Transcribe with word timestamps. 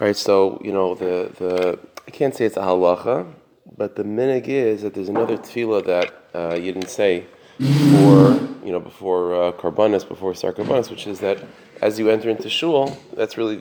All 0.00 0.06
right, 0.06 0.16
so 0.16 0.60
you 0.62 0.72
know 0.72 0.94
the 0.94 1.28
the 1.40 1.76
I 2.06 2.10
can't 2.12 2.32
say 2.32 2.44
it's 2.44 2.56
a 2.56 2.60
halacha, 2.60 3.26
but 3.76 3.96
the 3.96 4.04
minig 4.04 4.46
is 4.46 4.82
that 4.82 4.94
there's 4.94 5.08
another 5.08 5.36
tefillah 5.36 5.84
that 5.86 6.14
uh, 6.32 6.54
you 6.54 6.70
didn't 6.72 6.88
say 6.88 7.26
before 7.58 8.38
you 8.64 8.70
know 8.70 8.78
before 8.78 9.34
uh, 9.34 9.50
karbanis, 9.50 10.06
before 10.06 10.36
start 10.36 10.56
karbanis, 10.56 10.88
which 10.88 11.08
is 11.08 11.18
that 11.18 11.42
as 11.82 11.98
you 11.98 12.10
enter 12.10 12.30
into 12.30 12.48
shul, 12.48 12.96
that's 13.16 13.36
really 13.36 13.60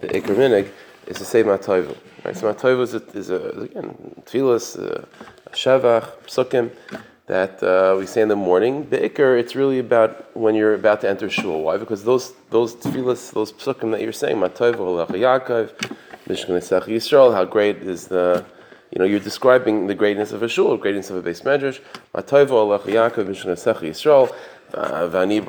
the 0.00 0.08
ikr 0.08 0.34
minig 0.34 0.72
is 1.06 1.18
to 1.18 1.24
say 1.24 1.44
matoivu. 1.44 1.96
Right, 2.24 2.36
so 2.36 2.52
matoivu 2.52 2.82
is, 2.82 2.94
a, 2.94 3.02
is 3.16 3.30
a, 3.30 3.36
again 3.60 4.22
tefillas, 4.24 4.76
uh, 4.76 5.04
shavach, 5.52 6.10
psukim 6.26 6.72
that 7.28 7.62
uh, 7.62 7.94
we 7.98 8.06
say 8.06 8.22
in 8.22 8.28
the 8.28 8.36
morning. 8.36 8.84
Be'ikr, 8.84 9.38
it's 9.38 9.54
really 9.54 9.78
about 9.78 10.34
when 10.36 10.54
you're 10.54 10.74
about 10.74 11.02
to 11.02 11.08
enter 11.08 11.30
shul. 11.30 11.62
Why? 11.62 11.76
Because 11.76 12.02
those 12.02 12.32
those 12.50 12.74
tefillas, 12.74 13.32
those 13.32 13.52
psukim 13.52 13.92
that 13.92 14.00
you're 14.00 14.12
saying, 14.12 14.36
Matoiv 14.36 14.76
Yaakov, 15.08 15.70
Mishkan 16.26 16.56
Esach 16.60 16.84
Yisrael, 16.84 17.32
how 17.32 17.44
great 17.44 17.76
is 17.76 18.08
the 18.08 18.44
you 18.90 18.98
know, 18.98 19.04
you're 19.04 19.20
describing 19.20 19.86
the 19.86 19.94
greatness 19.94 20.32
of 20.32 20.42
a 20.42 20.48
shul, 20.48 20.78
greatness 20.78 21.10
of 21.10 21.16
a 21.16 21.22
base 21.22 21.42
medrash. 21.42 21.80
Matoiv 22.14 22.48
Yaakov, 22.48 23.26
Mishkan 23.26 23.52
Esach 23.56 23.80
Yisrael. 23.80 24.34
Vani 24.70 25.40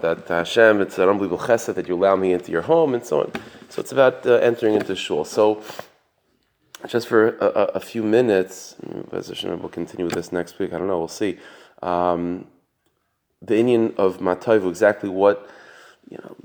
that 0.00 0.28
Hashem, 0.28 0.80
it's 0.80 0.98
an 0.98 1.08
unbelievable 1.10 1.44
chesed 1.44 1.74
that 1.74 1.86
you 1.86 1.94
allow 1.94 2.16
me 2.16 2.32
into 2.32 2.50
your 2.50 2.62
home, 2.62 2.94
and 2.94 3.04
so 3.04 3.20
on. 3.20 3.32
So 3.68 3.80
it's 3.80 3.92
about 3.92 4.26
uh, 4.26 4.36
entering 4.36 4.74
into 4.74 4.96
shul. 4.96 5.26
So 5.26 5.62
just 6.86 7.08
for 7.08 7.28
a, 7.28 7.72
a, 7.74 7.80
few 7.80 8.02
minutes, 8.02 8.76
we'll 9.10 9.68
continue 9.68 10.04
with 10.04 10.14
this 10.14 10.30
next 10.30 10.58
week. 10.58 10.72
I 10.72 10.78
don't 10.78 10.86
know. 10.86 10.98
We'll 10.98 11.08
see. 11.08 11.38
Um, 11.82 12.46
the 13.42 13.54
inyan 13.54 13.96
of 13.96 14.18
Matayvu, 14.18 14.68
exactly 14.68 15.08
what 15.08 15.48
you 16.08 16.18
know, 16.18 16.36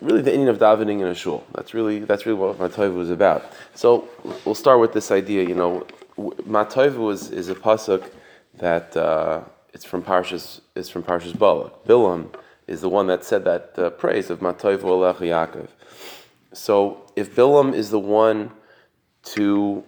really 0.00 0.22
the 0.22 0.30
inyan 0.30 0.48
of 0.48 0.58
davening 0.58 1.00
in 1.00 1.06
a 1.06 1.14
shul. 1.14 1.44
That's 1.54 1.74
really 1.74 2.00
that's 2.00 2.26
really 2.26 2.38
what 2.38 2.58
Matayvu 2.58 3.00
is 3.00 3.10
about. 3.10 3.50
So 3.74 4.08
we'll 4.44 4.54
start 4.54 4.80
with 4.80 4.92
this 4.92 5.10
idea. 5.10 5.46
You 5.46 5.54
know, 5.54 5.86
Matayvu 6.18 7.12
is, 7.12 7.30
is 7.30 7.48
a 7.48 7.54
pasuk 7.54 8.10
that 8.58 8.96
uh, 8.96 9.42
it's 9.72 9.84
from 9.84 10.02
Parshas 10.02 10.60
is 10.74 10.88
from 10.88 11.02
Parshas 11.02 11.38
Balak. 11.38 11.84
Bilam 11.84 12.34
is 12.66 12.80
the 12.80 12.88
one 12.88 13.06
that 13.08 13.24
said 13.24 13.44
that 13.44 13.74
uh, 13.78 13.90
praise 13.90 14.30
of 14.30 14.40
Matayvu 14.40 14.82
Alech 14.82 15.16
Yaakov. 15.16 15.68
So 16.52 17.10
if 17.16 17.34
Bilam 17.34 17.74
is 17.74 17.90
the 17.90 17.98
one 17.98 18.52
to 19.24 19.84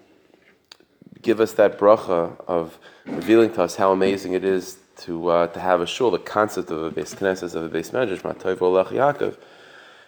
give 1.23 1.41
us 1.41 1.53
that 1.53 1.79
bracha 1.79 2.39
of 2.47 2.79
revealing 3.07 3.53
to 3.55 3.63
us 3.63 3.77
how 3.77 3.93
amazing 3.93 4.35
it 4.35 4.45
is 4.45 4.79
to 4.97 5.29
uh, 5.29 5.47
to 5.49 5.61
have 5.61 5.81
a 5.81 5.87
shul, 5.87 6.11
the 6.11 6.19
concept 6.19 6.71
of 6.71 6.83
a 6.83 6.91
base 6.91 7.15
knesses, 7.15 7.55
of 7.55 7.65
a 7.65 7.69
base 7.69 7.91
medrash, 7.91 8.21
Matayv 8.21 8.59
Olech 8.59 8.89
Yaakov. 8.89 9.37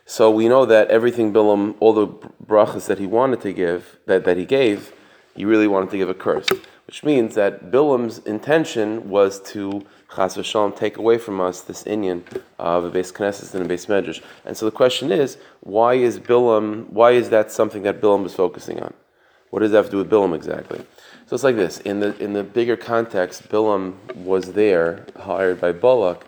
So 0.04 0.30
we 0.30 0.48
know 0.48 0.64
that 0.66 0.88
everything 0.88 1.32
Bilam, 1.32 1.74
all 1.80 1.92
the 1.92 2.06
brachas 2.46 2.86
that 2.86 2.98
he 2.98 3.06
wanted 3.06 3.40
to 3.40 3.52
give, 3.52 3.98
that, 4.06 4.24
that 4.24 4.36
he 4.36 4.44
gave, 4.44 4.92
he 5.34 5.44
really 5.44 5.66
wanted 5.66 5.90
to 5.90 5.96
give 5.96 6.08
a 6.08 6.14
curse, 6.14 6.46
which 6.86 7.02
means 7.02 7.34
that 7.34 7.72
Bilam's 7.72 8.18
intention 8.18 9.10
was 9.10 9.40
to 9.50 9.84
chas 10.14 10.36
v'shalom 10.36 10.76
take 10.76 10.96
away 10.96 11.18
from 11.18 11.40
us 11.40 11.60
this 11.62 11.82
inyan 11.82 12.22
of 12.58 12.84
a 12.84 12.90
base 12.90 13.10
knesses 13.10 13.52
and 13.54 13.64
a 13.64 13.68
base 13.68 13.86
medrash. 13.86 14.22
And 14.44 14.56
so 14.56 14.64
the 14.64 14.70
question 14.70 15.10
is, 15.10 15.38
why 15.60 15.94
is 15.94 16.20
Bilam? 16.20 16.88
Why 16.90 17.10
is 17.10 17.30
that 17.30 17.50
something 17.50 17.82
that 17.82 18.00
Bilam 18.00 18.22
was 18.22 18.34
focusing 18.34 18.80
on? 18.80 18.94
What 19.50 19.60
does 19.60 19.70
that 19.70 19.78
have 19.78 19.86
to 19.86 19.90
do 19.92 19.98
with 19.98 20.10
Bilam 20.10 20.34
exactly? 20.34 20.84
So 21.26 21.34
it's 21.34 21.44
like 21.44 21.56
this. 21.56 21.78
In 21.80 22.00
the 22.00 22.16
in 22.22 22.34
the 22.34 22.44
bigger 22.44 22.76
context, 22.76 23.48
Bilam 23.48 23.94
was 24.14 24.52
there, 24.52 25.06
hired 25.18 25.60
by 25.60 25.72
Balak, 25.72 26.24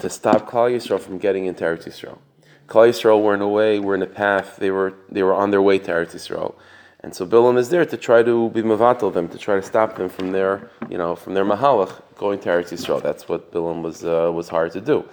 to 0.00 0.10
stop 0.10 0.48
Klal 0.48 0.74
Yisrael 0.74 1.00
from 1.00 1.18
getting 1.18 1.46
into 1.46 1.62
Eretz 1.64 1.84
Yisrael. 1.84 2.18
Klal 2.66 2.88
Yisrael 2.88 3.22
were 3.22 3.34
in 3.34 3.42
a 3.42 3.48
way, 3.48 3.78
were 3.78 3.94
in 3.94 4.02
a 4.02 4.06
path. 4.06 4.56
They 4.56 4.70
were 4.70 4.94
they 5.08 5.22
were 5.22 5.34
on 5.34 5.50
their 5.50 5.62
way 5.62 5.78
to 5.78 5.90
Eretz 5.90 6.14
Yisrael, 6.14 6.54
and 7.00 7.14
so 7.14 7.26
Bilam 7.26 7.58
is 7.58 7.68
there 7.68 7.84
to 7.84 7.96
try 7.96 8.22
to 8.24 8.50
be 8.50 8.62
mavatal 8.62 9.12
them, 9.12 9.28
to 9.28 9.38
try 9.38 9.56
to 9.56 9.62
stop 9.62 9.96
them 9.96 10.08
from 10.08 10.32
their 10.32 10.70
you 10.88 10.98
know 10.98 11.14
from 11.14 11.34
their 11.34 11.44
mahalach 11.44 12.02
going 12.16 12.40
to 12.40 12.48
Eretz 12.48 12.72
Yisrael. 12.72 13.02
That's 13.02 13.28
what 13.28 13.52
Bilam 13.52 13.82
was 13.82 14.04
uh, 14.04 14.30
was 14.34 14.48
hired 14.48 14.72
to 14.72 14.80
do, 14.80 15.04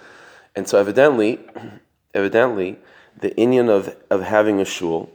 and 0.56 0.68
so 0.68 0.78
evidently, 0.80 1.38
evidently, 2.14 2.78
the 3.20 3.30
inyan 3.30 3.68
of 3.68 3.94
of 4.10 4.22
having 4.22 4.60
a 4.60 4.64
shul 4.64 5.10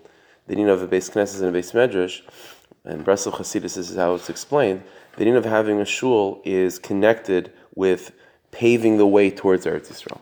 the 0.48 0.56
din 0.56 0.70
of 0.70 0.81
a 0.81 0.88
base 0.88 1.09
knesses 1.09 1.40
and 1.40 1.50
a 1.50 1.52
base 1.52 1.72
medrash, 1.72 2.22
and 2.86 3.06
Breslov 3.06 3.34
Hasidus 3.34 3.78
is 3.78 3.96
how 3.96 4.16
it's 4.16 4.30
explained. 4.30 4.84
The 5.18 5.26
din 5.26 5.36
of 5.36 5.46
having 5.46 5.80
a 5.80 5.86
shul 5.86 6.42
is 6.44 6.80
connected 6.80 7.52
with 7.76 8.12
paving 8.52 8.98
the 8.98 9.08
way 9.08 9.30
towards 9.30 9.66
Eretz 9.66 9.92
Yisrael. 9.92 10.22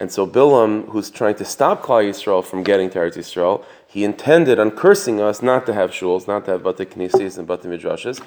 And 0.00 0.10
so 0.10 0.26
Bilam, 0.26 0.88
who's 0.88 1.10
trying 1.10 1.36
to 1.36 1.44
stop 1.44 1.82
Klal 1.82 2.08
Yisrael 2.08 2.44
from 2.44 2.64
getting 2.64 2.90
to 2.90 2.98
Eretz 2.98 3.16
Yisrael, 3.16 3.64
he 3.86 4.04
intended 4.04 4.58
on 4.58 4.70
cursing 4.72 5.20
us 5.20 5.42
not 5.42 5.64
to 5.66 5.74
have 5.74 5.90
shuls, 5.90 6.26
not 6.26 6.44
to 6.46 6.52
have 6.52 6.62
bate 6.62 6.90
knesses 6.90 7.38
and 7.38 7.46
bate 7.46 7.62
midrashes. 7.62 8.24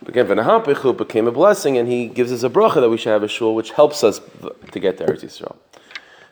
But 0.00 0.10
again, 0.10 0.26
V'nahapichu 0.26 0.96
became 0.96 1.26
a 1.26 1.32
blessing, 1.32 1.78
and 1.78 1.88
he 1.88 2.06
gives 2.06 2.30
us 2.30 2.42
a 2.42 2.50
bracha 2.50 2.74
that 2.74 2.90
we 2.90 2.96
should 2.96 3.10
have 3.10 3.22
a 3.22 3.28
shul, 3.28 3.54
which 3.54 3.72
helps 3.72 4.04
us 4.04 4.20
to 4.72 4.78
get 4.78 4.98
to 4.98 5.06
Eretz 5.06 5.24
Yisrael. 5.24 5.56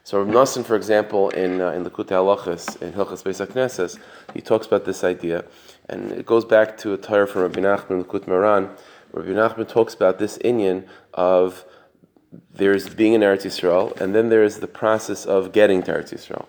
So 0.07 0.21
Rav 0.21 0.29
Nassan, 0.29 0.67
for 0.67 0.77
example, 0.77 1.31
in 1.31 1.63
uh, 1.63 1.71
in 1.71 1.83
Likutei 1.83 2.11
Halachas 2.11 2.81
in 2.83 2.93
Hilchas 2.93 3.23
Beis 3.23 3.41
Knesses, 3.47 3.99
he 4.35 4.43
talks 4.43 4.67
about 4.67 4.85
this 4.85 5.03
idea, 5.03 5.47
and 5.89 6.13
it 6.13 6.27
goes 6.27 6.45
back 6.45 6.77
to 6.79 6.93
a 6.93 6.99
Torah 6.99 7.27
from 7.27 7.41
Rabbi 7.41 7.61
Nachman 7.61 8.05
Likut 8.05 8.27
Moharan. 8.27 8.69
Rabbi 9.13 9.31
Nachman 9.31 9.67
talks 9.67 9.95
about 9.95 10.19
this 10.19 10.37
inyan 10.45 10.87
of 11.15 11.65
there's 12.53 12.87
being 12.91 13.15
in 13.15 13.23
Eretz 13.23 13.47
Yisrael, 13.47 13.99
and 13.99 14.15
then 14.15 14.29
there's 14.29 14.59
the 14.59 14.67
process 14.67 15.25
of 15.25 15.53
getting 15.53 15.83
to 15.85 15.93
Eretz 15.95 16.13
Yisrael. 16.13 16.45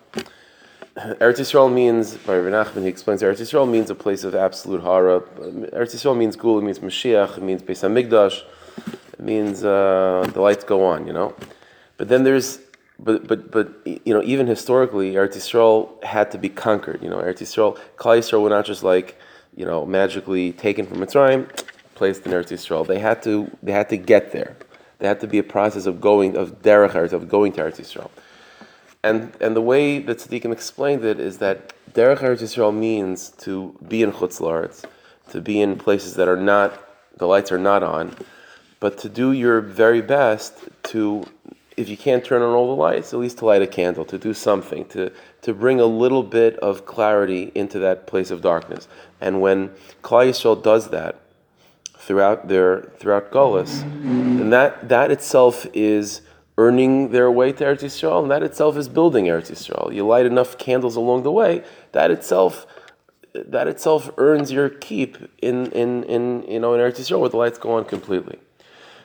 Eretz 1.22 1.40
Yisrael 1.40 1.72
means, 1.74 2.18
by 2.18 2.36
Rabbi 2.36 2.50
Nachman, 2.50 2.82
he 2.82 2.90
explains 2.90 3.22
Eretz 3.22 3.40
Yisrael 3.40 3.72
means 3.72 3.90
a 3.90 3.96
place 3.96 4.26
of 4.26 4.36
absolute 4.36 4.82
hara. 4.82 5.22
Eretz 5.22 5.96
Yisrael 5.96 6.18
means 6.18 6.36
Gul, 6.36 6.60
it 6.60 6.64
means 6.64 6.80
Mashiach, 6.80 7.38
it 7.38 7.44
means 7.44 7.62
Beis 7.62 7.88
Hamikdash, 7.88 8.44
it 9.14 9.20
means 9.22 9.64
uh, 9.64 10.30
the 10.34 10.42
lights 10.42 10.66
go 10.66 10.84
on, 10.84 11.08
you 11.08 11.14
know. 11.14 11.34
But 11.98 12.10
then 12.10 12.26
there's 12.26 12.60
but 13.06 13.28
but 13.28 13.52
but 13.52 13.72
you 13.86 14.14
know 14.14 14.22
even 14.24 14.48
historically 14.48 15.14
Eretz 15.14 15.36
Yisrael 15.38 16.04
had 16.04 16.32
to 16.32 16.38
be 16.38 16.50
conquered. 16.50 17.02
You 17.02 17.10
know 17.10 17.20
Eretz 17.20 17.40
Yisrael, 17.40 17.80
Klal 17.98 18.18
Yisrael 18.18 18.42
were 18.42 18.50
not 18.50 18.66
just 18.66 18.84
like 18.84 19.18
you 19.56 19.66
know 19.66 19.86
magically 19.86 20.52
taken 20.52 20.86
from 20.88 20.98
Mitzrayim, 20.98 21.48
placed 21.94 22.26
in 22.26 22.32
Eretz 22.34 22.52
Yisrael. 22.52 22.86
They 22.86 23.00
had 23.00 23.22
to 23.24 23.50
they 23.64 23.72
had 23.72 23.88
to 23.90 23.98
get 23.98 24.32
there. 24.32 24.58
There 24.98 25.08
had 25.08 25.20
to 25.22 25.28
be 25.28 25.38
a 25.38 25.44
process 25.44 25.86
of 25.86 26.02
going 26.02 26.36
of 26.36 26.64
derech 26.64 26.92
Eretz 26.92 27.14
of 27.14 27.30
going 27.30 27.54
to 27.54 27.62
Eretz 27.62 27.80
Yisrael. 27.80 28.10
And 29.04 29.32
and 29.40 29.56
the 29.56 29.62
way 29.62 30.00
that 30.00 30.18
Tzaddikim 30.18 30.52
explained 30.52 31.06
it 31.06 31.20
is 31.20 31.38
that 31.38 31.74
derech 31.94 32.20
Eretz 32.20 32.42
Yisrael 32.42 32.76
means 32.76 33.30
to 33.46 33.78
be 33.88 34.02
in 34.02 34.14
Chutz 34.14 34.42
La'aretz, 34.42 34.84
to 35.30 35.42
be 35.42 35.62
in 35.62 35.78
places 35.78 36.16
that 36.16 36.28
are 36.28 36.42
not 36.54 36.82
the 37.18 37.28
lights 37.28 37.52
are 37.52 37.60
not 37.60 37.84
on, 37.84 38.16
but 38.80 38.98
to 38.98 39.10
do 39.10 39.32
your 39.32 39.62
very 39.62 40.02
best 40.02 40.58
to 40.84 41.24
if 41.78 41.90
you 41.90 41.98
can't 41.98 42.24
turn 42.24 42.42
on 42.42 42.54
all 42.54 42.68
the 42.74 42.82
lights, 42.82 43.14
at 43.14 43.20
least 43.20 43.40
to 43.40 43.46
light 43.46 43.62
a 43.62 43.68
candle, 43.68 44.06
to 44.06 44.18
do 44.18 44.34
something, 44.34 44.86
to, 44.86 45.12
to 45.42 45.54
bring 45.54 45.80
a 45.80 45.86
little 45.86 46.24
bit 46.24 46.58
of 46.58 46.86
clarity 46.86 47.52
into 47.54 47.80
that 47.80 48.08
place 48.08 48.32
of 48.32 48.42
darkness. 48.42 48.88
And 49.20 49.42
when 49.42 49.70
Klal 50.02 50.30
Yisrael 50.30 50.62
does 50.62 50.90
that 50.90 51.20
throughout 51.98 52.48
their 52.48 52.92
throughout 52.98 53.32
Golis, 53.32 53.82
then 53.82 54.50
that, 54.52 54.88
that 54.90 55.12
itself 55.12 55.66
is 55.74 56.22
earning 56.58 57.12
their 57.12 57.30
way 57.30 57.52
to 57.52 57.64
Eretz 57.64 57.84
Yisrael, 57.84 58.22
and 58.22 58.32
that 58.32 58.44
itself 58.44 58.78
is 58.78 58.88
building 58.88 59.26
Eretz 59.26 59.52
Yisrael. 59.52 59.94
You 59.94 60.08
light 60.08 60.26
enough 60.26 60.58
candles 60.58 60.96
along 60.96 61.24
the 61.24 61.32
way, 61.32 61.64
that 61.92 62.12
itself 62.12 62.66
that 63.34 63.68
itself 63.68 64.10
earns 64.18 64.50
your 64.50 64.70
keep 64.70 65.18
in, 65.42 65.70
in, 65.74 66.04
in 66.06 66.46
you 66.48 66.60
know 66.60 66.74
in 66.74 66.80
Eretz 66.80 67.00
Yisrael 67.00 67.20
where 67.20 67.30
the 67.30 67.38
lights 67.38 67.58
go 67.58 67.74
on 67.74 67.84
completely. 67.84 68.40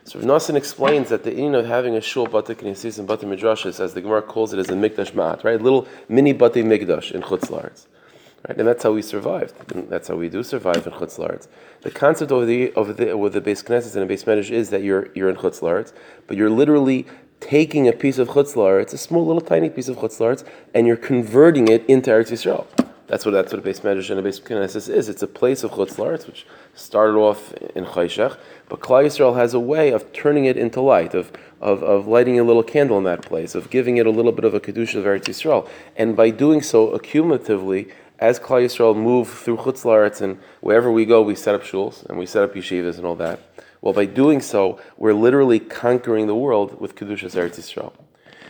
So 0.04 0.18
Nassan 0.18 0.56
explains 0.56 1.10
that 1.10 1.24
the 1.24 1.34
in 1.34 1.54
of 1.54 1.66
having 1.66 1.94
a 1.94 2.00
shul 2.00 2.26
bata 2.26 2.54
knesses 2.54 2.98
and 2.98 3.06
bata 3.06 3.26
midrashes, 3.26 3.80
as 3.80 3.94
the 3.94 4.00
Gemara 4.00 4.22
calls 4.22 4.52
it, 4.52 4.58
is 4.58 4.70
a 4.70 4.72
mikdash 4.72 5.12
ma'at, 5.12 5.44
right? 5.44 5.60
Little 5.60 5.86
mini 6.08 6.32
bata 6.32 6.60
mikdash 6.60 7.12
in 7.12 7.22
chutz. 7.22 7.50
Right? 7.50 8.56
And 8.56 8.66
that's 8.66 8.82
how 8.82 8.92
we 8.92 9.02
survived. 9.02 9.54
And 9.72 9.90
that's 9.90 10.08
how 10.08 10.16
we 10.16 10.30
do 10.30 10.42
survive 10.42 10.86
in 10.86 10.92
chutz. 10.94 11.48
The 11.82 11.90
concept 11.90 12.32
of 12.32 12.46
the 12.46 12.72
of 12.72 12.96
the 12.96 13.14
with 13.14 13.34
the 13.34 13.40
base 13.40 13.62
knesses 13.62 13.94
and 13.94 14.02
a 14.02 14.06
base 14.06 14.24
medrash 14.24 14.50
is 14.50 14.70
that 14.70 14.82
you're 14.82 15.10
you're 15.14 15.28
in 15.28 15.36
chutz 15.36 15.92
but 16.26 16.36
you're 16.36 16.50
literally 16.50 17.06
taking 17.40 17.86
a 17.86 17.92
piece 17.92 18.18
of 18.18 18.28
chutz 18.28 18.54
la'aretz, 18.54 18.94
a 18.94 18.98
small 18.98 19.26
little 19.26 19.42
tiny 19.42 19.68
piece 19.68 19.88
of 19.88 19.96
chutz 19.98 20.44
and 20.74 20.86
you're 20.86 20.96
converting 20.96 21.68
it 21.68 21.84
into 21.86 22.10
Eretz 22.10 22.30
Yisrael. 22.30 22.66
That's 23.10 23.26
what 23.26 23.32
that's 23.32 23.52
what 23.52 23.58
a 23.58 23.62
base 23.62 23.80
medrash 23.80 24.08
and 24.10 24.20
a 24.20 24.22
base 24.22 24.38
knesses 24.38 24.88
is. 24.88 25.08
It's 25.08 25.20
a 25.20 25.26
place 25.26 25.64
of 25.64 25.72
chutz 25.72 25.96
la'aretz, 25.96 26.28
which 26.28 26.46
started 26.76 27.16
off 27.18 27.52
in 27.74 27.84
chayshach, 27.84 28.38
but 28.68 28.78
Klal 28.78 29.04
Yisrael 29.04 29.34
has 29.34 29.52
a 29.52 29.58
way 29.58 29.90
of 29.90 30.12
turning 30.12 30.44
it 30.44 30.56
into 30.56 30.80
light, 30.80 31.12
of, 31.12 31.32
of, 31.60 31.82
of 31.82 32.06
lighting 32.06 32.38
a 32.38 32.44
little 32.44 32.62
candle 32.62 32.98
in 32.98 33.02
that 33.02 33.22
place, 33.22 33.56
of 33.56 33.68
giving 33.68 33.96
it 33.96 34.06
a 34.06 34.10
little 34.10 34.30
bit 34.30 34.44
of 34.44 34.54
a 34.54 34.60
kedusha 34.60 34.94
of 34.94 35.06
Eretz 35.06 35.24
Yisrael, 35.24 35.68
and 35.96 36.14
by 36.14 36.30
doing 36.30 36.62
so, 36.62 36.96
accumulatively, 36.96 37.90
as 38.20 38.38
Klal 38.38 38.64
Yisrael 38.64 38.94
move 38.94 39.28
through 39.28 39.56
chutz 39.56 39.82
la'aretz 39.82 40.20
and 40.20 40.38
wherever 40.60 40.92
we 40.92 41.04
go, 41.04 41.20
we 41.20 41.34
set 41.34 41.56
up 41.56 41.64
shuls 41.64 42.06
and 42.06 42.16
we 42.16 42.26
set 42.26 42.44
up 42.44 42.54
yeshivas 42.54 42.96
and 42.96 43.04
all 43.04 43.16
that. 43.16 43.40
Well, 43.80 43.92
by 43.92 44.04
doing 44.04 44.40
so, 44.40 44.78
we're 44.96 45.14
literally 45.14 45.58
conquering 45.58 46.28
the 46.28 46.36
world 46.36 46.80
with 46.80 46.94
kedushas 46.94 47.34
Eretz 47.34 47.58
Yisrael. 47.58 47.92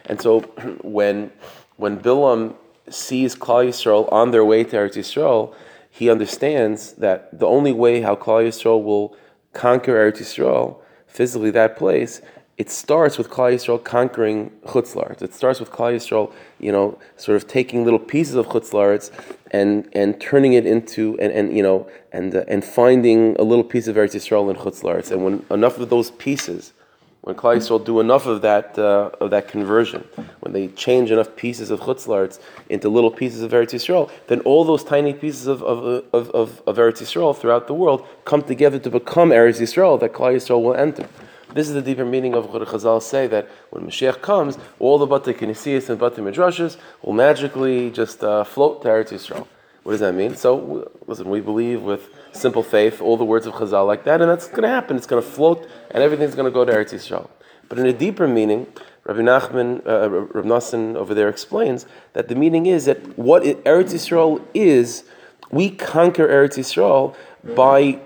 And 0.04 0.20
so, 0.20 0.40
when 0.82 1.32
when 1.78 1.98
Bilam 1.98 2.56
sees 2.88 3.36
Klal 3.36 3.68
Yisrael 3.68 4.10
on 4.12 4.30
their 4.30 4.44
way 4.44 4.64
to 4.64 4.76
Eretz 4.76 4.96
Yisrael, 4.96 5.54
he 5.90 6.08
understands 6.08 6.92
that 6.94 7.38
the 7.38 7.46
only 7.46 7.72
way 7.72 8.00
how 8.00 8.16
Klal 8.16 8.46
Yisrael 8.46 8.82
will 8.82 9.16
conquer 9.52 9.94
Eretz 9.94 10.18
Yisrael, 10.18 10.76
physically 11.06 11.50
that 11.50 11.76
place, 11.76 12.22
it 12.60 12.68
starts 12.70 13.16
with 13.16 13.30
Klal 13.30 13.54
Yisrael 13.54 13.82
conquering 13.82 14.50
Chutzlaritz. 14.66 15.22
It 15.22 15.32
starts 15.32 15.60
with 15.60 15.70
Klal 15.70 15.96
Yisrael, 15.96 16.30
you 16.58 16.70
know, 16.70 16.98
sort 17.16 17.36
of 17.36 17.48
taking 17.48 17.84
little 17.84 17.98
pieces 17.98 18.34
of 18.34 18.48
Chutzlaritz 18.48 19.10
and 19.50 19.88
and 19.94 20.20
turning 20.20 20.52
it 20.52 20.66
into 20.66 21.18
and, 21.20 21.32
and 21.32 21.56
you 21.56 21.62
know 21.62 21.88
and 22.12 22.34
uh, 22.34 22.44
and 22.48 22.62
finding 22.62 23.34
a 23.38 23.42
little 23.42 23.64
piece 23.64 23.88
of 23.88 23.96
Eretz 23.96 24.14
Yisrael 24.14 24.50
in 24.50 24.56
Chutzlaritz. 24.56 25.10
And 25.10 25.24
when 25.24 25.46
enough 25.50 25.78
of 25.78 25.88
those 25.88 26.10
pieces 26.10 26.74
when 27.22 27.36
Klal 27.36 27.56
Yisrael 27.56 27.84
do 27.84 28.00
enough 28.00 28.26
of 28.26 28.40
that 28.42 28.78
uh, 28.78 29.10
of 29.20 29.30
that 29.30 29.48
conversion, 29.48 30.04
when 30.40 30.52
they 30.52 30.68
change 30.68 31.10
enough 31.10 31.36
pieces 31.36 31.70
of 31.70 31.80
chutzlarts 31.80 32.40
into 32.68 32.88
little 32.88 33.10
pieces 33.10 33.42
of 33.42 33.52
Eretz 33.52 33.72
Yisrael, 33.74 34.10
then 34.28 34.40
all 34.40 34.64
those 34.64 34.82
tiny 34.82 35.12
pieces 35.12 35.46
of, 35.46 35.62
of, 35.62 36.04
of, 36.12 36.30
of, 36.30 36.62
of 36.66 36.76
Eretz 36.76 37.02
Yisrael 37.02 37.36
throughout 37.36 37.66
the 37.66 37.74
world 37.74 38.06
come 38.24 38.42
together 38.42 38.78
to 38.78 38.90
become 38.90 39.30
Eretz 39.30 39.60
Yisrael 39.60 40.00
that 40.00 40.12
Klal 40.12 40.34
Yisrael 40.34 40.62
will 40.62 40.74
enter. 40.74 41.06
This 41.52 41.68
is 41.68 41.74
the 41.74 41.82
deeper 41.82 42.04
meaning 42.04 42.34
of 42.34 42.52
what 42.52 42.62
Chazal 42.68 43.02
say 43.02 43.26
that 43.26 43.48
when 43.70 43.84
Mashiach 43.84 44.22
comes, 44.22 44.56
all 44.78 44.98
the 44.98 45.06
Bate 45.06 45.36
Kinesiyas 45.36 45.90
and 45.90 45.98
Bate 45.98 46.16
Midrashas 46.16 46.76
will 47.02 47.12
magically 47.12 47.90
just 47.90 48.22
uh, 48.22 48.44
float 48.44 48.82
to 48.82 48.88
Eretz 48.88 49.08
Yisrael. 49.08 49.46
What 49.90 49.94
does 49.94 50.00
that 50.02 50.14
mean? 50.14 50.36
So, 50.36 50.88
listen, 51.08 51.28
we 51.28 51.40
believe 51.40 51.82
with 51.82 52.10
simple 52.30 52.62
faith, 52.62 53.00
all 53.00 53.16
the 53.16 53.24
words 53.24 53.44
of 53.46 53.54
Chazal 53.54 53.88
like 53.88 54.04
that, 54.04 54.20
and 54.20 54.30
that's 54.30 54.46
going 54.46 54.62
to 54.62 54.68
happen. 54.68 54.96
It's 54.96 55.04
going 55.04 55.20
to 55.20 55.28
float, 55.28 55.68
and 55.90 56.00
everything's 56.00 56.36
going 56.36 56.44
to 56.44 56.52
go 56.52 56.64
to 56.64 56.70
Eretz 56.70 56.94
Yisrael. 56.94 57.28
But 57.68 57.80
in 57.80 57.86
a 57.86 57.92
deeper 57.92 58.28
meaning, 58.28 58.68
Rabbi 59.02 59.18
Nachman, 59.18 59.84
uh, 59.84 60.08
Rabbi 60.08 60.46
Nassan 60.46 60.94
over 60.94 61.12
there 61.12 61.28
explains 61.28 61.86
that 62.12 62.28
the 62.28 62.36
meaning 62.36 62.66
is 62.66 62.84
that 62.84 63.18
what 63.18 63.42
Eretz 63.42 63.92
Yisrael 63.92 64.40
is, 64.54 65.02
we 65.50 65.70
conquer 65.70 66.28
Eretz 66.28 66.56
Yisrael 66.56 67.16
by 67.56 67.98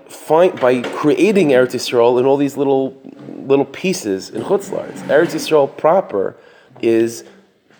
by 0.59 0.81
creating 0.81 1.49
Eretz 1.49 1.75
Yisrael 1.75 2.19
in 2.19 2.25
all 2.25 2.37
these 2.37 2.57
little 2.57 2.99
little 3.45 3.63
pieces 3.65 4.31
in 4.31 4.41
Chutzlars. 4.41 4.97
Eretz 5.03 5.35
Yisrael 5.35 5.77
proper 5.77 6.35
is 6.81 7.25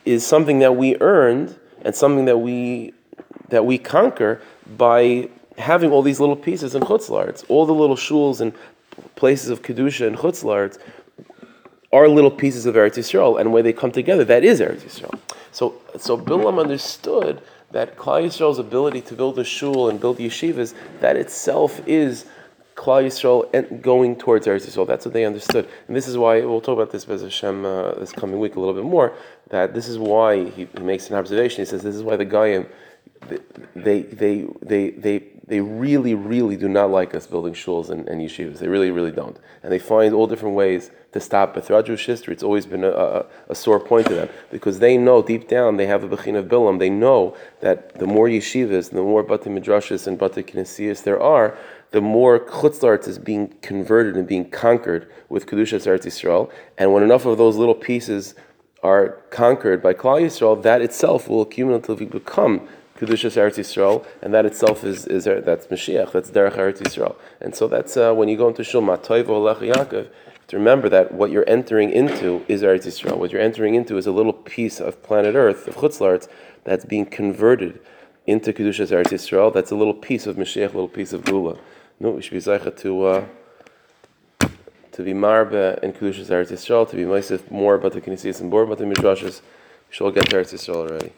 is 0.06 0.24
something 0.24 0.60
that 0.60 0.76
we 0.76 0.96
earned 1.02 1.58
and 1.82 1.96
something 1.96 2.26
that 2.26 2.38
we 2.38 2.94
that 3.50 3.66
we 3.66 3.78
conquer 3.78 4.42
by 4.78 5.30
having 5.58 5.92
all 5.92 6.02
these 6.02 6.20
little 6.20 6.36
pieces 6.36 6.76
in 6.76 6.82
chutzlarts, 6.84 7.44
all 7.48 7.66
the 7.66 7.74
little 7.74 7.96
shuls 7.96 8.42
and 8.42 8.54
places 9.16 9.50
of 9.50 9.62
kedusha 9.62 10.08
and 10.08 10.18
chutzlarts 10.18 10.78
are 11.92 12.10
little 12.10 12.32
pieces 12.32 12.66
of 12.66 12.76
Eretz 12.76 12.98
Yisrael, 12.98 13.40
and 13.40 13.54
when 13.54 13.64
they 13.64 13.72
come 13.74 13.92
together, 13.92 14.26
that 14.26 14.44
is 14.44 14.60
Eretz 14.60 14.82
Yisrael. 14.82 15.18
So, 15.52 15.76
so 15.98 16.18
Bilam 16.18 16.60
understood 16.60 17.42
that 17.72 17.96
Klal 17.96 18.26
Yisrael's 18.26 18.60
ability 18.60 19.02
to 19.02 19.14
build 19.14 19.40
a 19.40 19.44
shul 19.44 19.90
and 19.90 20.00
build 20.00 20.18
yeshivas, 20.18 20.74
that 21.00 21.16
itself 21.16 21.82
is 21.88 22.26
Klal 22.76 23.06
Yisrael 23.06 23.82
going 23.82 24.18
towards 24.18 24.46
Eretz 24.46 24.66
Yisrael. 24.68 24.86
That's 24.86 25.06
what 25.06 25.14
they 25.14 25.24
understood, 25.24 25.70
and 25.88 25.96
this 25.96 26.08
is 26.08 26.18
why 26.18 26.42
we'll 26.42 26.60
talk 26.60 26.74
about 26.74 26.92
this 26.92 27.06
Bez 27.06 27.22
Hashem 27.22 27.66
uh, 27.66 27.94
this 27.94 28.12
coming 28.12 28.40
week 28.40 28.56
a 28.56 28.60
little 28.60 28.76
bit 28.76 28.84
more. 28.84 29.14
That 29.50 29.74
this 29.74 29.88
is 29.88 29.98
why 29.98 30.50
he, 30.50 30.66
he 30.66 30.84
makes 30.84 31.10
an 31.10 31.16
observation. 31.16 31.62
He 31.62 31.66
says 31.66 31.82
this 31.82 31.96
is 31.96 32.04
why 32.04 32.18
the 32.18 32.26
Goyim 32.26 32.66
they, 33.76 34.02
they, 34.02 34.48
they, 34.62 34.90
they, 34.92 35.24
they 35.48 35.60
really, 35.60 36.16
really 36.16 36.58
do 36.58 36.68
not 36.68 36.90
like 36.90 37.14
us 37.14 37.28
building 37.28 37.54
shuls 37.54 37.90
and, 37.90 38.08
and 38.08 38.22
yeshivas. 38.22 38.60
They 38.60 38.68
really, 38.68 38.92
really 38.92 39.12
don't. 39.12 39.38
And 39.62 39.72
they 39.72 39.80
find 39.80 40.14
all 40.14 40.28
different 40.28 40.56
ways 40.56 40.92
to 41.12 41.20
stop 41.20 41.54
But 41.54 41.66
Throughout 41.66 41.86
Jewish 41.86 42.06
history, 42.06 42.34
it's 42.34 42.44
always 42.44 42.66
been 42.66 42.84
a, 42.84 42.90
a, 42.90 43.26
a, 43.50 43.56
sore 43.56 43.80
point 43.80 44.08
to 44.08 44.16
them 44.16 44.30
because 44.52 44.80
they 44.80 44.98
know 44.98 45.22
deep 45.22 45.48
down, 45.48 45.78
they 45.78 45.86
have 45.86 46.04
a 46.04 46.10
Bechin 46.10 46.36
of 46.36 46.46
Bilam, 46.46 46.80
they 46.80 46.90
know 46.90 47.38
that 47.62 47.98
the 48.00 48.08
more 48.08 48.28
yeshivas, 48.28 48.90
the 48.90 49.02
more 49.02 49.24
Bati 49.24 49.50
Midrashas 49.50 50.08
and 50.08 50.18
Bati 50.18 50.44
Kinesias 50.44 51.04
there 51.04 51.22
are, 51.22 51.58
the 51.92 52.02
more 52.02 52.40
chutzlarts 52.40 53.08
is 53.08 53.18
being 53.18 53.48
converted 53.62 54.18
and 54.18 54.28
being 54.28 54.50
conquered 54.50 55.10
with 55.30 55.46
Kedushas 55.46 55.88
Eretz 55.88 56.06
Yisrael. 56.06 56.52
And 56.78 56.92
when 56.92 57.04
enough 57.04 57.26
of 57.26 57.38
those 57.38 57.56
little 57.56 57.76
pieces 57.76 58.36
are 58.84 59.12
conquered 59.30 59.82
by 59.82 59.94
Klal 59.94 60.22
Yisrael, 60.22 60.62
that 60.64 60.82
itself 60.82 61.30
will 61.30 61.46
cumulatively 61.46 62.06
become 62.06 62.68
Kedushas 62.98 63.36
Eretz 63.36 63.58
Yisrael, 63.58 64.06
and 64.22 64.34
that 64.34 64.46
itself 64.46 64.84
is, 64.86 65.06
is 65.06 65.26
that's 65.26 65.68
Mashiach, 65.68 66.14
that's 66.14 66.32
Derech 66.32 66.54
Eretz 66.54 66.80
Yisrael. 66.80 67.16
And 67.42 67.54
so 67.54 67.68
that's 67.68 67.98
uh, 67.98 68.14
when 68.14 68.30
you 68.30 68.38
go 68.38 68.48
into 68.48 68.64
Shul 68.64 68.82
Matoiv 68.82 69.26
Olech 69.26 69.58
Yaakov, 69.58 70.08
to 70.48 70.58
remember 70.58 70.88
that 70.90 71.12
what 71.12 71.32
you're 71.32 71.48
entering 71.48 71.92
into 71.92 72.46
is 72.48 72.62
Eretz 72.62 72.86
Yisrael. 72.86 73.18
What 73.18 73.32
you're 73.32 73.42
entering 73.42 73.76
into 73.76 73.98
is 73.98 74.06
a 74.06 74.12
little 74.12 74.32
piece 74.32 74.80
of 74.80 75.04
planet 75.04 75.36
Earth, 75.36 75.68
of 75.68 75.76
Chutzlarts, 75.76 76.30
that's 76.64 76.86
being 76.86 77.06
converted 77.06 77.82
into 78.26 78.54
Kedushas 78.54 78.92
Eretz 78.92 79.12
Yisrael. 79.12 79.54
That's 79.54 79.72
a 79.72 79.76
little 79.76 79.94
piece 79.94 80.26
of 80.26 80.38
Mashiach, 80.38 80.64
a 80.64 80.68
little 80.68 80.88
piece 80.88 81.12
of 81.12 81.26
Gula. 81.26 81.58
No, 82.00 82.12
we 82.12 82.22
should 82.22 82.34
be 82.34 82.40
Zaycha 82.40 82.78
to. 82.78 83.06
Uh, 83.06 83.26
to 84.96 85.04
be 85.04 85.14
marbe 85.14 85.78
in 85.84 85.92
Kedushas 85.92 86.28
Eretz 86.28 86.54
Yisrael, 86.54 86.90
to 86.90 86.96
be 86.96 87.04
Meisif 87.04 87.52
more 87.52 87.76
about 87.76 87.92
the 87.92 88.00
Kinesias 88.00 88.40
and 88.40 88.50
more 88.50 88.64
about 88.64 88.78
the 88.78 88.86
Midrashas, 88.86 89.42
we 89.42 89.94
should 89.94 90.06
all 90.06 90.12
get 90.12 90.30
to 90.30 90.38
Eretz 90.38 90.54
Yisrael 90.54 90.90
already. 90.90 91.12